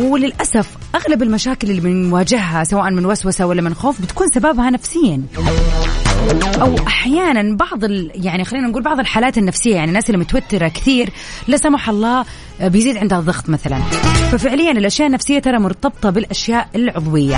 وللأسف 0.00 0.68
أغلب 0.94 1.22
المشاكل 1.22 1.70
اللي 1.70 1.80
بنواجهها 1.80 2.64
سواء 2.64 2.90
من 2.90 3.06
وسوسة 3.06 3.46
ولا 3.46 3.62
من 3.62 3.74
خوف 3.74 4.02
بتكون 4.02 4.26
سببها 4.34 4.70
نفسيا. 4.70 5.22
أو 6.60 6.76
أحيانا 6.86 7.56
بعض 7.56 7.84
ال... 7.84 8.10
يعني 8.14 8.44
خلينا 8.44 8.68
نقول 8.68 8.82
بعض 8.82 8.98
الحالات 9.00 9.38
النفسية 9.38 9.74
يعني 9.74 9.88
الناس 9.88 10.06
اللي 10.06 10.18
متوترة 10.18 10.68
كثير 10.68 11.10
لا 11.48 11.56
سمح 11.56 11.88
الله 11.88 12.24
بيزيد 12.60 12.96
عندها 12.96 13.18
الضغط 13.18 13.48
مثلا. 13.48 13.78
ففعليا 14.32 14.70
الأشياء 14.70 15.08
النفسية 15.08 15.38
ترى 15.38 15.58
مرتبطة 15.58 16.10
بالأشياء 16.10 16.68
العضوية. 16.74 17.36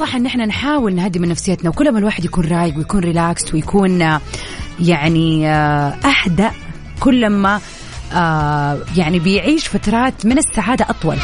صح 0.00 0.14
إن 0.14 0.26
إحنا 0.26 0.46
نحاول 0.46 0.94
نهدي 0.94 1.18
من 1.18 1.28
نفسيتنا 1.28 1.70
وكل 1.70 1.92
ما 1.92 1.98
الواحد 1.98 2.24
يكون 2.24 2.44
رايق 2.44 2.76
ويكون 2.76 3.00
ريلاكس 3.00 3.54
ويكون 3.54 4.18
يعني 4.80 5.48
أهدأ 5.50 6.50
كل 7.00 7.30
ما 7.30 7.60
يعني 8.96 9.18
بيعيش 9.18 9.68
فترات 9.68 10.26
من 10.26 10.38
السعادة 10.38 10.86
أطول. 10.90 11.16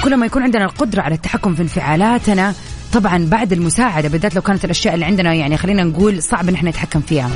وكل 0.00 0.16
ما 0.16 0.26
يكون 0.26 0.42
عندنا 0.42 0.64
القدرة 0.64 1.02
على 1.02 1.14
التحكم 1.14 1.54
في 1.54 1.62
انفعالاتنا 1.62 2.54
طبعا 2.92 3.26
بعد 3.30 3.52
المساعدة 3.52 4.08
بالذات 4.08 4.34
لو 4.34 4.42
كانت 4.42 4.64
الأشياء 4.64 4.94
اللي 4.94 5.04
عندنا 5.04 5.34
يعني 5.34 5.56
خلينا 5.56 5.84
نقول 5.84 6.22
صعب 6.22 6.48
إن 6.48 6.54
إحنا 6.54 6.70
نتحكم 6.70 7.00
فيها. 7.00 7.30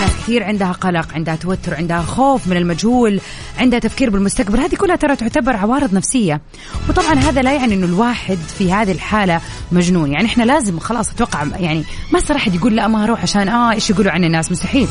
ناس 0.00 0.10
كثير 0.22 0.44
عندها 0.44 0.72
قلق 0.72 1.14
عندها 1.14 1.36
توتر 1.36 1.74
عندها 1.74 2.02
خوف 2.02 2.46
من 2.46 2.56
المجهول 2.56 3.20
عندها 3.58 3.78
تفكير 3.78 4.10
بالمستقبل. 4.10 4.60
هذه 4.60 4.74
كلها 4.74 4.96
ترى 4.96 5.16
تعتبر 5.16 5.56
عوارض 5.56 5.94
نفسية. 5.94 6.40
وطبعا 6.88 7.14
هذا 7.14 7.42
لا 7.42 7.52
يعني 7.52 7.74
أنه 7.74 7.86
الواحد 7.86 8.38
في 8.58 8.72
هذه 8.72 8.92
الحالة 8.92 9.40
مجنون. 9.72 10.12
يعني 10.12 10.26
إحنا 10.26 10.44
لازم 10.44 10.78
خلاص 10.78 11.10
أتوقع 11.10 11.46
يعني 11.58 11.84
ما 12.12 12.20
صار 12.20 12.36
أحد 12.36 12.54
يقول 12.54 12.76
لا 12.76 12.88
ما 12.88 13.04
أروح 13.04 13.22
عشان 13.22 13.48
آه 13.48 13.72
إيش 13.72 13.90
يقولوا 13.90 14.12
عن 14.12 14.24
الناس؟ 14.24 14.52
مستحيل. 14.52 14.88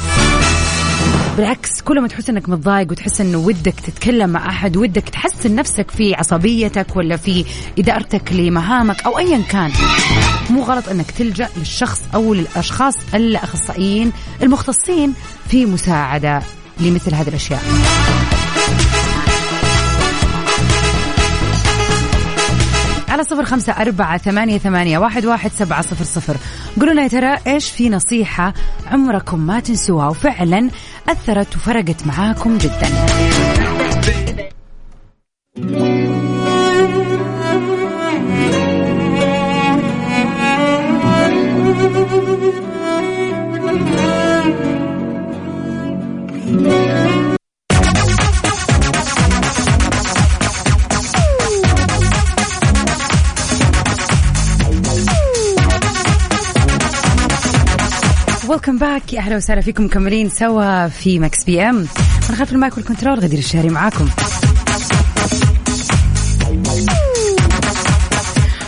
بالعكس 1.39 1.81
كل 1.81 2.01
ما 2.01 2.07
تحس 2.07 2.29
إنك 2.29 2.49
متضايق 2.49 2.91
وتحس 2.91 3.21
إنه 3.21 3.37
ودك 3.37 3.73
تتكلم 3.73 4.29
مع 4.29 4.49
أحد 4.49 4.77
ودك 4.77 5.09
تحسن 5.09 5.55
نفسك 5.55 5.91
في 5.91 6.15
عصبيتك 6.15 6.95
ولا 6.95 7.17
في 7.17 7.45
إدارتك 7.79 8.33
لمهامك 8.33 9.05
أو 9.05 9.17
ايا 9.17 9.41
كان 9.49 9.71
مو 10.49 10.63
غلط 10.63 10.89
إنك 10.89 11.11
تلجأ 11.11 11.49
للشخص 11.57 12.01
أو 12.13 12.33
للأشخاص 12.33 12.95
الأخصائيين 13.13 14.11
المختصين 14.43 15.13
في 15.49 15.65
مساعدة 15.65 16.41
لمثل 16.79 17.15
هذه 17.15 17.29
الأشياء. 17.29 17.61
على 23.09 23.23
صفر 23.23 23.45
خمسة 23.45 23.73
أربعة 23.73 24.17
ثمانية, 24.17 24.57
ثمانية 24.57 24.97
واحد, 24.97 25.25
واحد 25.25 25.51
سبعة 25.51 25.81
صفر 25.81 26.03
صفر. 26.03 26.37
قولوا 26.79 26.93
لنا 26.93 27.03
يا 27.03 27.07
ترى 27.07 27.37
إيش 27.47 27.69
في 27.71 27.89
نصيحة 27.89 28.53
عمركم 28.87 29.39
ما 29.39 29.59
تنسوها 29.59 30.07
وفعلا 30.07 30.69
أثرت 31.09 31.55
وفرقت 31.55 32.07
معاكم 32.07 32.57
جدا. 32.57 32.89
يا 59.13 59.19
أهلا 59.19 59.35
وسهلا 59.35 59.61
فيكم 59.61 59.85
مكملين 59.85 60.29
سوا 60.29 60.87
في 60.87 61.19
Mix 61.19 61.43
PM. 61.43 61.75
من 62.29 62.35
خلف 62.35 62.51
ال 62.51 62.58
mic 62.58 62.77
وال 62.77 62.87
control 62.87 63.19
غدير 63.19 63.39
الشهري 63.39 63.69
معاكم. 63.69 64.09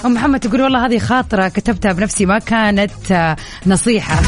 أم 0.05 0.13
محمد 0.13 0.39
تقول 0.39 0.62
والله 0.62 0.86
هذه 0.86 1.00
خاطرة 1.00 1.48
كتبتها 1.48 1.93
بنفسي 1.93 2.25
ما 2.25 2.39
كانت 2.39 3.12
آه، 3.12 3.36
نصيحة. 3.67 4.21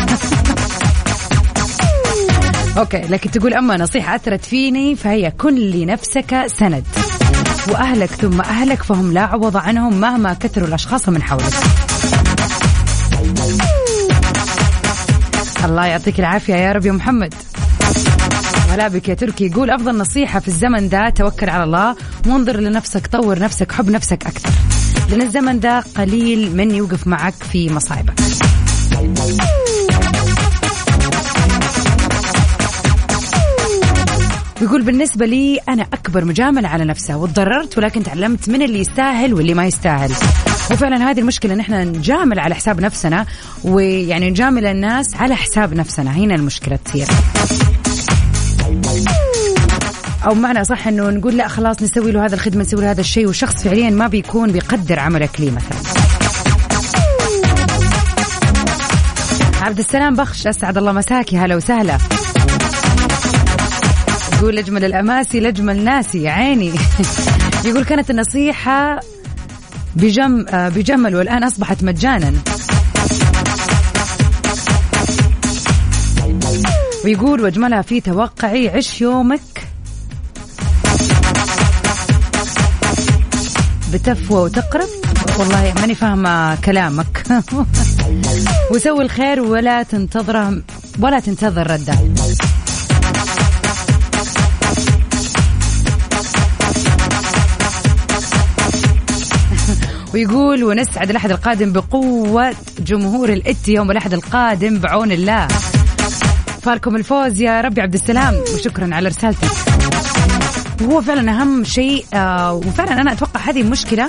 okay 2.78 3.02
لكن 3.02 3.32
تقول 3.32 3.54
أما 3.54 3.78
نصيحة 3.78 4.16
أثرت 4.16 4.46
فيني 4.46 4.96
فهي 4.96 5.32
كن 5.32 5.56
لنفسك 5.56 6.44
سند. 6.48 6.84
وأهلك 7.70 8.10
ثم 8.10 8.42
أهلك 8.42 8.84
فهم 8.84 9.14
لا 9.14 9.22
عوض 9.22 9.58
عنهم 9.58 9.94
مهما 10.02 10.34
كثروا 10.34 10.68
الأشخاص 10.68 11.10
من 11.10 11.24
حولك. 11.24 11.54
الله 15.66 15.86
يعطيك 15.86 16.20
العافية 16.20 16.54
يا 16.54 16.72
رب 16.72 16.86
يا 16.86 16.92
محمد. 16.92 17.34
ولا 18.72 18.88
بك 18.88 19.10
يا 19.10 19.14
تركي 19.14 19.46
يقول 19.46 19.70
أفضل 19.70 19.98
نصيحة 19.98 20.40
في 20.40 20.48
الزمن 20.48 20.90
ده 20.90 21.10
توكل 21.10 21.50
على 21.50 21.64
الله 21.64 21.96
وانظر 22.28 22.60
لنفسك 22.60 23.08
طور 23.08 23.40
نفسك 23.40 23.72
حب 23.72 23.90
نفسك 23.90 24.26
أكثر. 24.26 24.50
لأن 25.10 25.22
الزمن 25.22 25.60
ده 25.60 25.84
قليل 25.98 26.56
من 26.58 26.72
يوقف 26.72 27.08
معك 27.08 27.34
في 27.34 27.74
مصايبك. 27.74 28.14
يقول 34.62 34.82
بالنسبة 34.82 35.26
لي 35.26 35.60
أنا 35.70 35.84
أكبر 35.94 36.26
مجاملة 36.26 36.68
على 36.68 36.86
نفسه 36.86 37.18
وتضررت 37.18 37.78
ولكن 37.78 38.04
تعلمت 38.04 38.50
من 38.50 38.62
اللي 38.62 38.80
يستاهل 38.80 39.34
واللي 39.34 39.54
ما 39.54 39.66
يستاهل. 39.66 40.12
وفعلا 40.74 41.10
هذه 41.12 41.20
المشكلة 41.20 41.56
نحن 41.56 41.74
نجامل 41.74 42.40
على 42.40 42.56
حساب 42.56 42.82
نفسنا 42.82 43.26
ويعني 43.64 44.30
نجامل 44.30 44.66
الناس 44.66 45.16
على 45.16 45.36
حساب 45.36 45.74
نفسنا. 45.74 46.12
هنا 46.12 46.36
المشكلة 46.36 46.80
تصير. 46.86 47.08
أو 50.26 50.34
معنى 50.34 50.64
صح 50.64 50.88
إنه 50.88 51.10
نقول 51.10 51.38
لا 51.38 51.48
خلاص 51.48 51.82
نسوي 51.82 52.12
له 52.12 52.26
هذا 52.26 52.36
الخدمة 52.36 52.62
نسوي 52.62 52.82
له 52.82 52.92
هذا 52.92 53.02
الشيء 53.02 53.28
والشخص 53.28 53.64
فعليا 53.64 53.90
ما 53.90 54.08
بيكون 54.08 54.52
بيقدر 54.52 55.00
عملك 55.00 55.42
ليه 55.42 55.52
مثلا. 55.52 55.78
عبد 59.62 59.80
السلام 59.80 60.16
بخش 60.16 60.48
أسعد 60.48 60.78
الله 60.78 60.92
مساكي 60.92 61.38
هلا 61.38 61.56
وسهلا. 61.56 61.98
يقول 64.34 64.58
اجمل 64.58 64.86
الأماسي 64.86 65.40
لاجمل 65.40 65.84
ناسي 65.84 66.24
يا 66.24 66.32
عيني. 66.32 66.72
يقول 67.66 67.84
كانت 67.84 68.10
النصيحة 68.10 69.00
بجم 69.96 70.46
آه، 70.50 70.70
بجمل 70.70 71.16
والآن 71.16 71.44
أصبحت 71.44 71.84
مجانا. 71.84 72.34
ويقول 77.06 77.42
واجملها 77.42 77.82
في 77.82 78.02
توقعي 78.02 78.70
عش 78.70 79.02
يومك. 79.02 79.68
بتفوى 83.94 84.42
وتقرب 84.42 84.88
والله 85.40 85.74
ماني 85.80 85.96
فاهمة 85.96 86.56
كلامك. 86.56 87.24
وسوي 88.72 89.04
الخير 89.04 89.40
ولا 89.40 89.84
تنتظره 89.84 90.62
ولا 91.00 91.20
تنتظر 91.20 91.72
رده. 91.72 91.98
ويقول 100.14 100.64
ونسعد 100.64 101.10
الأحد 101.10 101.32
القادم 101.32 101.72
بقوة 101.72 102.54
جمهور 102.80 103.30
الإتي 103.30 103.74
يوم 103.74 103.92
الأحد 103.92 104.14
القادم 104.14 104.80
بعون 104.80 105.12
الله. 105.12 105.48
فالكم 106.62 106.96
الفوز 106.96 107.42
يا 107.42 107.62
ربي 107.62 107.82
عبد 107.82 107.94
السلام 107.94 108.36
وشكرا 108.54 108.90
على 108.96 109.10
رسالتك 109.10 109.48
وهو 110.82 111.02
فعلا 111.02 111.32
أهم 111.32 111.64
شيء 111.64 112.06
آه 112.14 112.54
وفعلا 112.54 113.02
أنا 113.02 113.12
أتوقع 113.12 113.40
هذه 113.40 113.62
المشكلة 113.62 114.04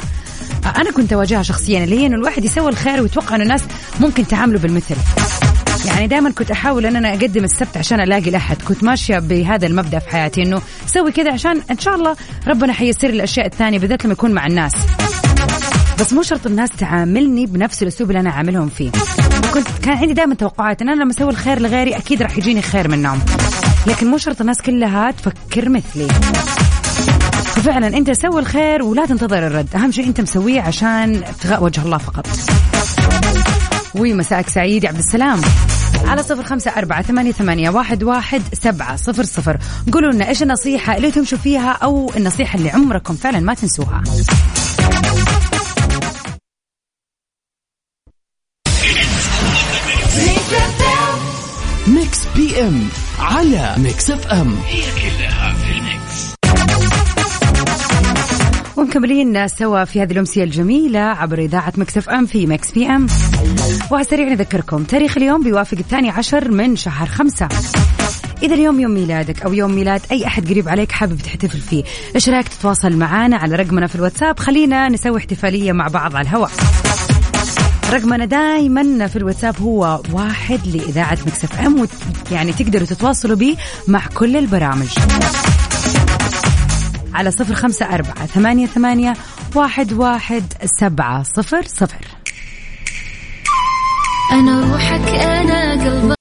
آه 0.67 0.81
أنا 0.81 0.91
كنت 0.91 1.13
أواجهها 1.13 1.43
شخصيا 1.43 1.85
اللي 1.85 1.99
هي 1.99 2.07
إنه 2.07 2.17
الواحد 2.17 2.45
يسوي 2.45 2.69
الخير 2.69 3.03
ويتوقع 3.03 3.35
إنه 3.37 3.45
الناس 3.45 3.63
ممكن 4.01 4.27
تعامله 4.27 4.59
بالمثل. 4.59 4.97
يعني 5.87 6.07
دائما 6.07 6.31
كنت 6.31 6.51
أحاول 6.51 6.87
إن 6.87 6.97
أنا 6.97 7.11
أقدم 7.11 7.45
السبت 7.45 7.77
عشان 7.77 8.01
ألاقي 8.01 8.31
الأحد. 8.31 8.63
كنت 8.63 8.85
ماشية 8.85 9.19
بهذا 9.19 9.67
المبدأ 9.67 9.99
في 9.99 10.09
حياتي 10.11 10.43
إنه 10.43 10.61
سوي 10.87 11.13
كذا 11.13 11.33
عشان 11.33 11.61
إن 11.71 11.79
شاء 11.79 11.95
الله 11.95 12.17
ربنا 12.47 12.73
حيسر 12.73 13.11
الأشياء 13.11 13.47
الثانية 13.47 13.79
بالذات 13.79 14.05
لما 14.05 14.13
يكون 14.13 14.33
مع 14.33 14.47
الناس. 14.47 14.75
بس 16.01 16.13
مو 16.13 16.23
شرط 16.23 16.47
الناس 16.47 16.71
تعاملني 16.71 17.47
بنفس 17.47 17.83
الأسلوب 17.83 18.11
اللي 18.11 18.21
أنا 18.21 18.31
عاملهم 18.31 18.69
فيه. 18.69 18.91
كنت 19.55 19.69
كان 19.83 19.97
عندي 19.97 20.13
دائما 20.13 20.35
توقعات 20.35 20.83
إن 20.83 20.89
أنا 20.89 21.03
لما 21.03 21.11
أسوي 21.11 21.31
الخير 21.31 21.59
لغيري 21.61 21.97
أكيد 21.97 22.23
راح 22.23 22.39
يجيني 22.39 22.63
خير 22.63 22.89
منهم 22.89 23.21
لكن 23.87 24.07
مو 24.07 24.19
شرط 24.19 24.41
الناس 24.41 24.63
كلها 24.63 25.11
تفكر 25.11 25.69
مثلي. 25.69 26.09
ففعلا 27.45 27.87
أنت 27.87 28.11
سوي 28.11 28.41
الخير 28.41 28.83
ولا 28.83 29.07
تنتظر 29.07 29.47
الرد. 29.47 29.69
أهم 29.75 29.93
شيء 29.93 30.07
أنت 30.07 30.21
مسويه 30.21 30.61
عشان 30.61 31.23
ابتغاء 31.25 31.65
وجه 31.65 31.83
الله 31.83 31.99
فقط. 31.99 32.27
ومساءك 33.95 34.49
سعيد 34.49 34.85
يا 34.85 34.89
عبد 34.89 34.99
السلام. 34.99 35.41
على 36.07 36.23
صفر 36.23 36.43
خمسة 36.43 36.71
أربعة 36.71 37.03
ثمانية, 37.03 37.33
ثمانية 37.33 37.71
واحد, 37.71 38.03
واحد 38.03 38.43
سبعة 38.63 38.97
صفر 38.97 39.25
صفر. 39.25 39.59
قولوا 39.93 40.13
لنا 40.13 40.29
إيش 40.29 40.43
النصيحة 40.43 40.97
اللي 40.97 41.11
تمشوا 41.11 41.39
فيها 41.39 41.71
أو 41.71 42.13
النصيحة 42.17 42.59
اللي 42.59 42.71
عمركم 42.71 43.15
فعلا 43.15 43.41
ما 43.41 43.55
تنسوها. 43.55 44.03
PM 52.65 52.89
على 53.19 53.75
Mix 53.79 54.11
FM 54.11 54.57
هي 54.67 54.83
كلها 54.83 55.53
في 55.53 55.73
ال 55.73 55.85
Mix. 55.85 56.35
ومكملين 58.77 59.49
سوا 59.49 59.85
في 59.85 60.03
هذه 60.03 60.13
الأمسية 60.13 60.45
الجميلة 60.45 61.01
عبر 61.01 61.39
إذاعة 61.39 61.73
Mix 61.77 62.09
FM 62.09 62.27
في 62.27 62.47
Mix 62.47 62.73
PM. 62.73 63.07
وعلى 63.91 64.05
السريع 64.05 64.29
نذكركم 64.29 64.85
تاريخ 64.85 65.17
اليوم 65.17 65.43
بيوافق 65.43 65.79
الثاني 65.79 66.11
عشر 66.11 66.51
من 66.51 66.77
شهر 66.77 67.07
خمسة. 67.07 67.49
إذا 68.43 68.55
اليوم 68.55 68.81
يوم 68.81 68.91
ميلادك 68.91 69.43
أو 69.43 69.53
يوم 69.53 69.75
ميلاد 69.75 70.01
أي 70.11 70.27
أحد 70.27 70.49
قريب 70.51 70.69
عليك 70.69 70.93
حابب 70.93 71.19
تحتفل 71.19 71.59
فيه 71.59 71.85
إيش 72.15 72.29
رأيك 72.29 72.49
تتواصل 72.49 72.97
معنا 72.97 73.37
على 73.37 73.57
رقمنا 73.57 73.87
في 73.87 73.95
الواتساب؟ 73.95 74.39
خلينا 74.39 74.89
نسوي 74.89 75.19
احتفالية 75.19 75.73
مع 75.73 75.89
بعض 75.89 76.17
على 76.17 76.29
الهواء. 76.29 76.51
رقمنا 77.93 78.25
دائما 78.25 79.07
في 79.07 79.17
الواتساب 79.17 79.61
هو 79.61 80.03
واحد 80.13 80.67
لإذاعة 80.67 81.19
مكسف 81.27 81.61
أم 81.61 81.89
يعني 82.33 82.53
تقدروا 82.53 82.87
تتواصلوا 82.87 83.37
به 83.37 83.57
مع 83.89 84.07
كل 84.15 84.37
البرامج. 84.37 84.89
على 87.15 87.31
صفر 87.31 87.55
خمسة 87.55 87.95
أربعة 87.95 88.27
ثمانية 88.27 88.67
ثمانية 88.67 89.13
واحد 89.55 89.93
واحد 89.93 90.43
سبعة 90.65 91.23
صفر 91.23 91.63
صفر. 91.63 92.07
أنا 94.33 94.61
روحك 94.61 95.09
أنا 95.09 95.85
قلبك. 95.85 96.14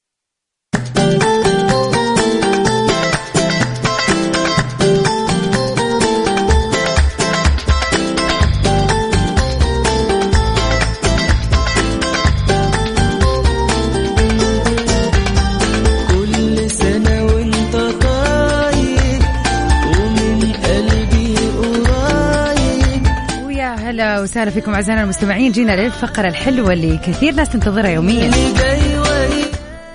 وسهلا 24.24 24.52
فيكم 24.52 24.74
أعزائنا 24.74 25.04
المستمعين. 25.04 25.52
جينا 25.52 25.82
للفقرة 25.82 26.28
الحلوة 26.28 26.74
اللي 26.74 26.98
كثير 26.98 27.34
ناس 27.34 27.50
تنتظرها 27.50 27.90
يوميا. 27.90 28.32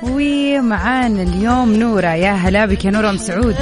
ومعانا 0.02 1.22
اليوم 1.22 1.72
نورة. 1.72 2.14
يا 2.14 2.32
هلا 2.32 2.66
بك 2.66 2.84
يا 2.84 2.90
نورة 2.90 3.16
سعود. 3.16 3.56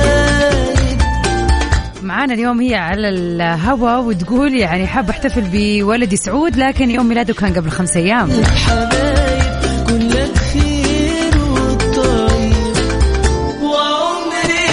معانا 2.03 2.35
اليوم 2.35 2.61
هي 2.61 2.75
على 2.75 3.09
الهوا 3.09 3.97
وتقول 3.97 4.55
يعني 4.55 4.87
حاب 4.87 5.11
أحتفل 5.11 5.45
بولدي 5.53 6.17
سعود 6.17 6.57
لكن 6.57 6.91
يوم 6.91 7.07
ميلاده 7.07 7.35
كان 7.35 7.55
قبل 7.55 7.71
خمس 7.71 7.97
وعمري 13.63 14.67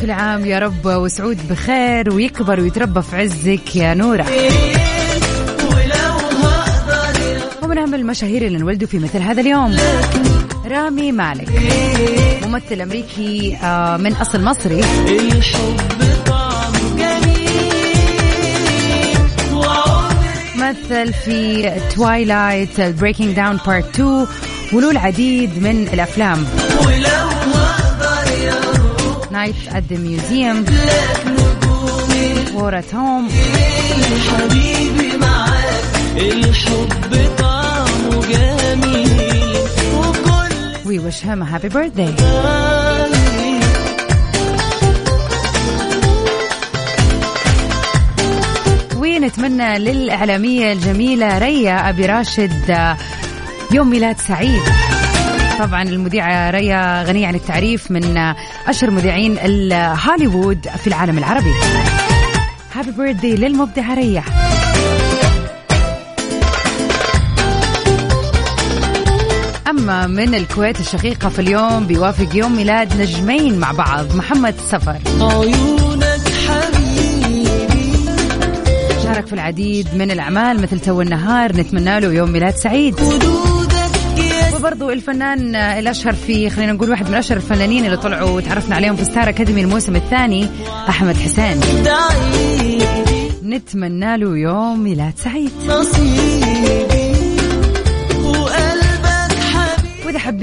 كل 0.00 0.10
عام 0.10 0.46
يا 0.46 0.58
رب 0.58 0.86
وسعود 0.86 1.48
بخير 1.50 2.14
ويكبر 2.14 2.60
ويتربى 2.60 3.02
في 3.02 3.16
عزك 3.16 3.76
يا 3.76 3.94
نورة. 3.94 4.26
ومن 7.74 7.82
اهم 7.82 7.94
المشاهير 7.94 8.46
اللي 8.46 8.58
انولدوا 8.58 8.88
في 8.88 8.98
مثل 8.98 9.18
هذا 9.18 9.40
اليوم. 9.40 9.76
رامي 10.66 11.12
مالك 11.12 11.48
ممثل 12.46 12.80
أمريكي 12.80 13.56
آه، 13.62 13.96
من 13.96 14.12
أصل 14.12 14.44
مصري. 14.44 14.80
مثل 20.56 21.12
في 21.12 21.72
Twilight 21.94 22.80
Breaking 22.80 23.36
Dawn 23.36 23.58
Part 23.66 24.00
2 24.00 24.26
وله 24.72 24.90
العديد 24.90 25.62
من 25.62 25.88
الأفلام. 25.92 26.46
وله 26.86 27.30
Night 29.30 29.54
at 29.68 29.92
the 29.92 29.96
Museum 29.96 30.70
و 32.54 32.61
War 32.61 32.80
at 32.80 32.92
Home. 32.92 33.32
حبيبي 34.30 35.16
معاك 35.16 35.84
الحب 36.16 37.36
طعمه 37.38 37.53
we 40.84 40.98
wish 40.98 41.20
him 41.20 41.42
a 41.42 41.44
happy 41.44 41.68
birthday. 41.68 42.12
ونتمنى 48.96 49.78
للإعلامية 49.78 50.72
الجميلة 50.72 51.38
ريا 51.38 51.88
أبي 51.88 52.06
راشد 52.06 52.70
آه، 52.70 52.96
يوم 53.72 53.90
ميلاد 53.90 54.16
سعيد. 54.18 54.62
طبعا 55.58 55.82
المذيعة 55.82 56.50
ريا 56.50 57.02
غنية 57.02 57.26
عن 57.26 57.34
التعريف 57.34 57.90
من 57.90 58.16
آه، 58.16 58.36
أشهر 58.66 58.90
مذيعين 58.90 59.38
هوليوود 60.06 60.68
في 60.68 60.86
العالم 60.86 61.18
العربي. 61.18 61.52
Happy 62.74 62.90
birthday 62.90 63.36
للمبدعة 63.36 63.94
ريا. 63.94 64.22
أما 69.68 70.06
من 70.06 70.34
الكويت 70.34 70.80
الشقيقة 70.80 71.28
في 71.28 71.38
اليوم 71.38 71.86
بيوافق 71.86 72.36
يوم 72.36 72.56
ميلاد 72.56 73.00
نجمين 73.00 73.58
مع 73.58 73.72
بعض 73.72 74.16
محمد 74.16 74.54
سفر. 74.70 74.98
عيونك 75.20 76.28
حبيبي. 76.48 77.48
شارك 79.02 79.26
في 79.26 79.32
العديد 79.32 79.88
من 79.94 80.10
الأعمال 80.10 80.62
مثل 80.62 80.80
تو 80.80 81.00
النهار 81.00 81.56
نتمنى 81.56 82.00
له 82.00 82.12
يوم 82.12 82.30
ميلاد 82.30 82.54
سعيد. 82.54 82.94
وبرضو 84.56 84.90
الفنان 84.90 85.54
الأشهر 85.54 86.12
في 86.12 86.50
خلينا 86.50 86.72
نقول 86.72 86.90
واحد 86.90 87.08
من 87.08 87.14
أشهر 87.14 87.36
الفنانين 87.36 87.84
اللي 87.84 87.96
طلعوا 87.96 88.30
وتعرفنا 88.30 88.76
عليهم 88.76 88.96
في 88.96 89.04
Star 89.04 89.28
Academy 89.28 89.60
الموسم 89.60 89.96
الثاني 89.96 90.48
أحمد 90.88 91.16
حسين. 91.16 91.60
نتمنى 93.44 94.16
له 94.16 94.38
يوم 94.38 94.80
ميلاد 94.80 95.12
سعيد. 95.24 95.50
نصيبي. 95.68 97.03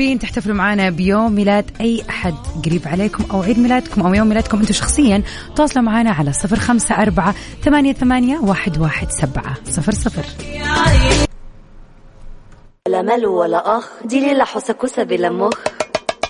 حابين 0.02 0.20
تحتفلوا 0.20 0.56
معنا 0.56 0.90
بيوم 0.90 1.32
ميلاد 1.32 1.72
أي 1.82 2.04
أحد. 2.10 2.34
قريب 2.66 2.82
عليكم 2.86 3.26
أو 3.32 3.42
عيد 3.42 3.60
ميلادكم 3.60 4.02
أو 4.02 4.14
يوم 4.14 4.28
ميلادكم 4.28 4.60
أنتم 4.60 4.74
شخصيا 4.74 5.24
تواصلوا 5.56 5.86
معنا 5.86 6.12
على 6.12 6.34
صفر 6.34 6.60
خمسة 6.60 6.96
أربعة 6.96 7.36
ثمانية, 7.64 7.94
ثمانية 7.94 8.38
واحد, 8.40 8.78
واحد 8.78 9.08
سبعة. 9.12 9.56
صفر 9.70 9.92
صفر. 9.92 10.26
لا 12.88 13.02
مال 13.02 13.26
ولا 13.26 13.78
أخ 13.78 13.90
دي 14.06 14.20
ليلة 14.20 14.46
حسكوسة 14.46 15.04
بلا 15.04 15.30
مخ. 15.30 15.54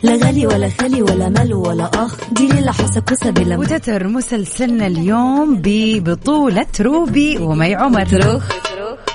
لا 0.04 0.26
غالي 0.26 0.48
ولا 0.48 0.70
خالي 0.70 1.02
ولا 1.02 1.30
مال 1.30 1.54
ولا 1.54 1.86
أخ 1.94 2.16
دي 2.32 2.48
ليلة 2.48 2.72
حسكوسة 2.72 3.30
بلا 3.30 3.58
مخ. 3.58 3.72
وتتر 3.72 4.08
مسلسلنا 4.08 4.88
اليوم 4.88 5.62
ببطولة 5.64 6.68
روبي 6.82 7.38
ومي 7.38 7.76
عمر. 7.76 8.42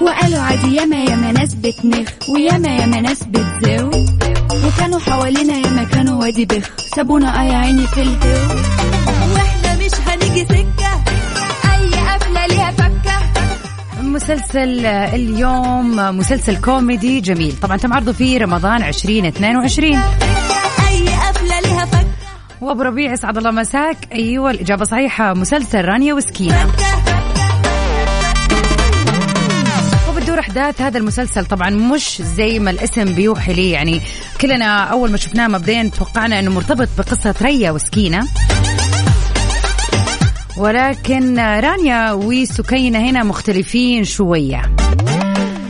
وقالوا 0.01 0.41
عادي 0.41 0.75
ياما 0.77 0.97
ياما 0.97 1.33
ناس 1.33 1.55
بتنخ 1.55 2.09
وياما 2.29 2.69
ياما 2.69 3.01
ناس 3.01 3.25
بتزاو 3.25 3.91
وكانوا 4.67 5.01
حوالينا 5.01 5.55
ياما 5.55 5.85
كانوا 5.85 6.21
وادي 6.21 6.45
بخ. 6.45 6.71
سابونا 6.97 7.43
اي 7.43 7.55
عيني 7.55 7.87
في 7.87 8.03
الهو 8.03 8.57
وإحنا 9.35 9.77
مش 9.77 9.91
هنيجي 10.07 10.45
سكة. 10.45 10.93
أي 11.73 11.91
قفلة 12.15 12.47
ليها 12.47 12.71
فكة. 12.71 13.19
مسلسل 14.03 14.87
اليوم 14.87 15.97
مسلسل 15.97 16.61
كوميدي 16.61 17.21
جميل. 17.21 17.55
طبعا 17.63 17.77
تم 17.77 17.93
عرضه 17.93 18.13
في 18.13 18.39
رمضان 18.39 18.83
2022 18.83 19.95
أي 20.89 21.09
قفلة 21.09 21.61
ليها 21.61 21.85
فكة. 21.85 22.07
وأبو 22.61 22.83
ربيع 22.83 23.15
اسعد 23.15 23.37
الله 23.37 23.51
مساك. 23.51 23.97
أيوه 24.13 24.51
الإجابة 24.51 24.85
صحيحة. 24.85 25.35
مسلسل 25.35 25.85
رانيا 25.85 26.15
وسكينة. 26.15 26.67
احداث 30.59 30.81
هذا 30.81 30.99
المسلسل 30.99 31.47
طبعا 31.47 31.71
مش 31.71 32.23
زي 32.23 32.59
ما 32.59 32.71
الاسم 32.71 33.05
بيوحي 33.05 33.53
لي. 33.53 33.71
يعني 33.71 34.01
كلنا 34.41 34.85
أول 34.85 35.11
ما 35.11 35.17
شفناه 35.17 35.49
مبدئيا 35.49 35.91
توقعنا 35.99 36.39
إنه 36.39 36.51
مرتبط 36.51 36.89
بقصة 36.99 37.35
ريا 37.43 37.71
وسكينة. 37.71 38.27
ولكن 40.57 41.39
رانيا 41.39 42.13
وسكينة 42.13 42.99
هنا 42.99 43.23
مختلفين 43.23 44.05
شوية. 44.05 44.77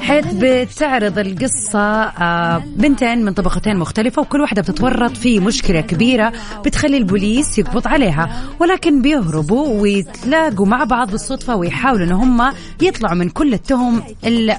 حيث 0.07 0.27
بتعرض 0.33 1.19
القصة 1.19 2.03
آه، 2.03 2.63
بنتين 2.77 3.25
من 3.25 3.33
طبقتين 3.33 3.77
مختلفة 3.77 4.23
وكل 4.23 4.41
واحدة 4.41 4.63
بتتورط 4.63 5.17
في 5.17 5.41
مشكلة 5.41 5.81
كبيرة 5.81 6.33
بتخلي 6.65 6.97
البوليس 6.97 7.59
يقبض 7.59 7.89
عليها. 7.89 8.43
ولكن 8.61 9.03
بيهربوا 9.03 9.81
ويتلاقوا 9.81 10.67
مع 10.67 10.85
بعض 10.85 11.11
بالصدفة 11.11 11.57
ويحاولوا 11.57 12.07
إن 12.07 12.13
هم 12.13 12.53
يطلعوا 12.83 13.15
من 13.15 13.29
كل 13.29 13.55
التهم 13.55 14.03
اللي 14.25 14.59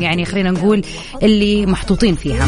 يعني 0.00 0.24
خلينا 0.24 0.50
نقول 0.50 0.82
اللي 1.22 1.66
محطوطين 1.66 2.14
فيها. 2.14 2.46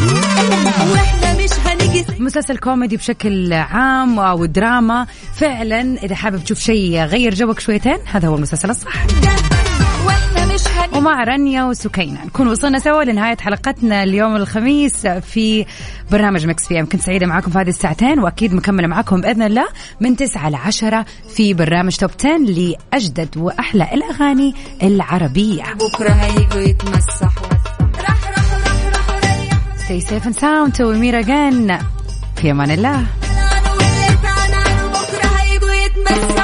مسلسل 2.19 2.57
كوميدي 2.57 2.97
بشكل 2.97 3.53
عام 3.53 4.19
أو 4.19 4.45
دراما. 4.45 5.07
فعلا 5.33 6.03
إذا 6.03 6.15
حابب 6.15 6.43
تشوف 6.43 6.59
شيء 6.59 6.91
يغير 6.91 7.33
جوك 7.33 7.59
شويتين 7.59 7.97
هذا 8.05 8.27
هو 8.27 8.35
المسلسل 8.35 8.69
الصح. 8.69 8.93
ومع 10.99 11.23
رنيا 11.23 11.63
وسكينة. 11.63 12.25
نكون 12.25 12.47
وصلنا 12.47 12.79
سوا 12.79 13.03
لنهاية 13.03 13.37
حلقتنا 13.37 14.03
اليوم 14.03 14.35
الخميس 14.35 15.07
في 15.07 15.65
برنامج 16.11 16.47
مكس 16.47 16.67
في 16.67 16.79
إم. 16.79 16.85
كنت 16.85 17.01
سعيدة 17.01 17.25
معكم 17.25 17.51
في 17.51 17.57
هذه 17.59 17.69
الساعتين 17.69 18.19
وأكيد 18.19 18.53
مكملة 18.53 18.87
معكم 18.87 19.21
بإذن 19.21 19.41
الله 19.41 19.67
من 20.01 20.15
9 20.15 20.49
ل 20.49 20.55
10 20.55 21.05
في 21.35 21.53
برنامج 21.53 21.95
توب 21.95 22.09
10 22.19 22.37
لأجدد 22.37 23.37
وأحلى 23.37 23.87
الأغاني 23.93 24.55
العربية. 24.83 25.63
بكرة 25.73 26.09
هيجوا 26.11 26.61
يتمسحوا. 26.61 27.47
راح 27.99 28.29
راح 28.29 28.53
راح 28.53 28.85
رح 28.95 29.09
ريح 29.23 29.53
Stay 29.87 30.01
safe 30.09 30.25
and 30.25 30.35
sound 30.35 30.73
to 30.75 30.83
Amira 30.83 31.23
again. 31.25 31.83
في 32.35 32.51
أمان 32.51 32.71
الله. 32.71 33.05
بكرة 34.93 35.27
هيجوا 35.37 35.73
يتمسحوا. 35.73 36.38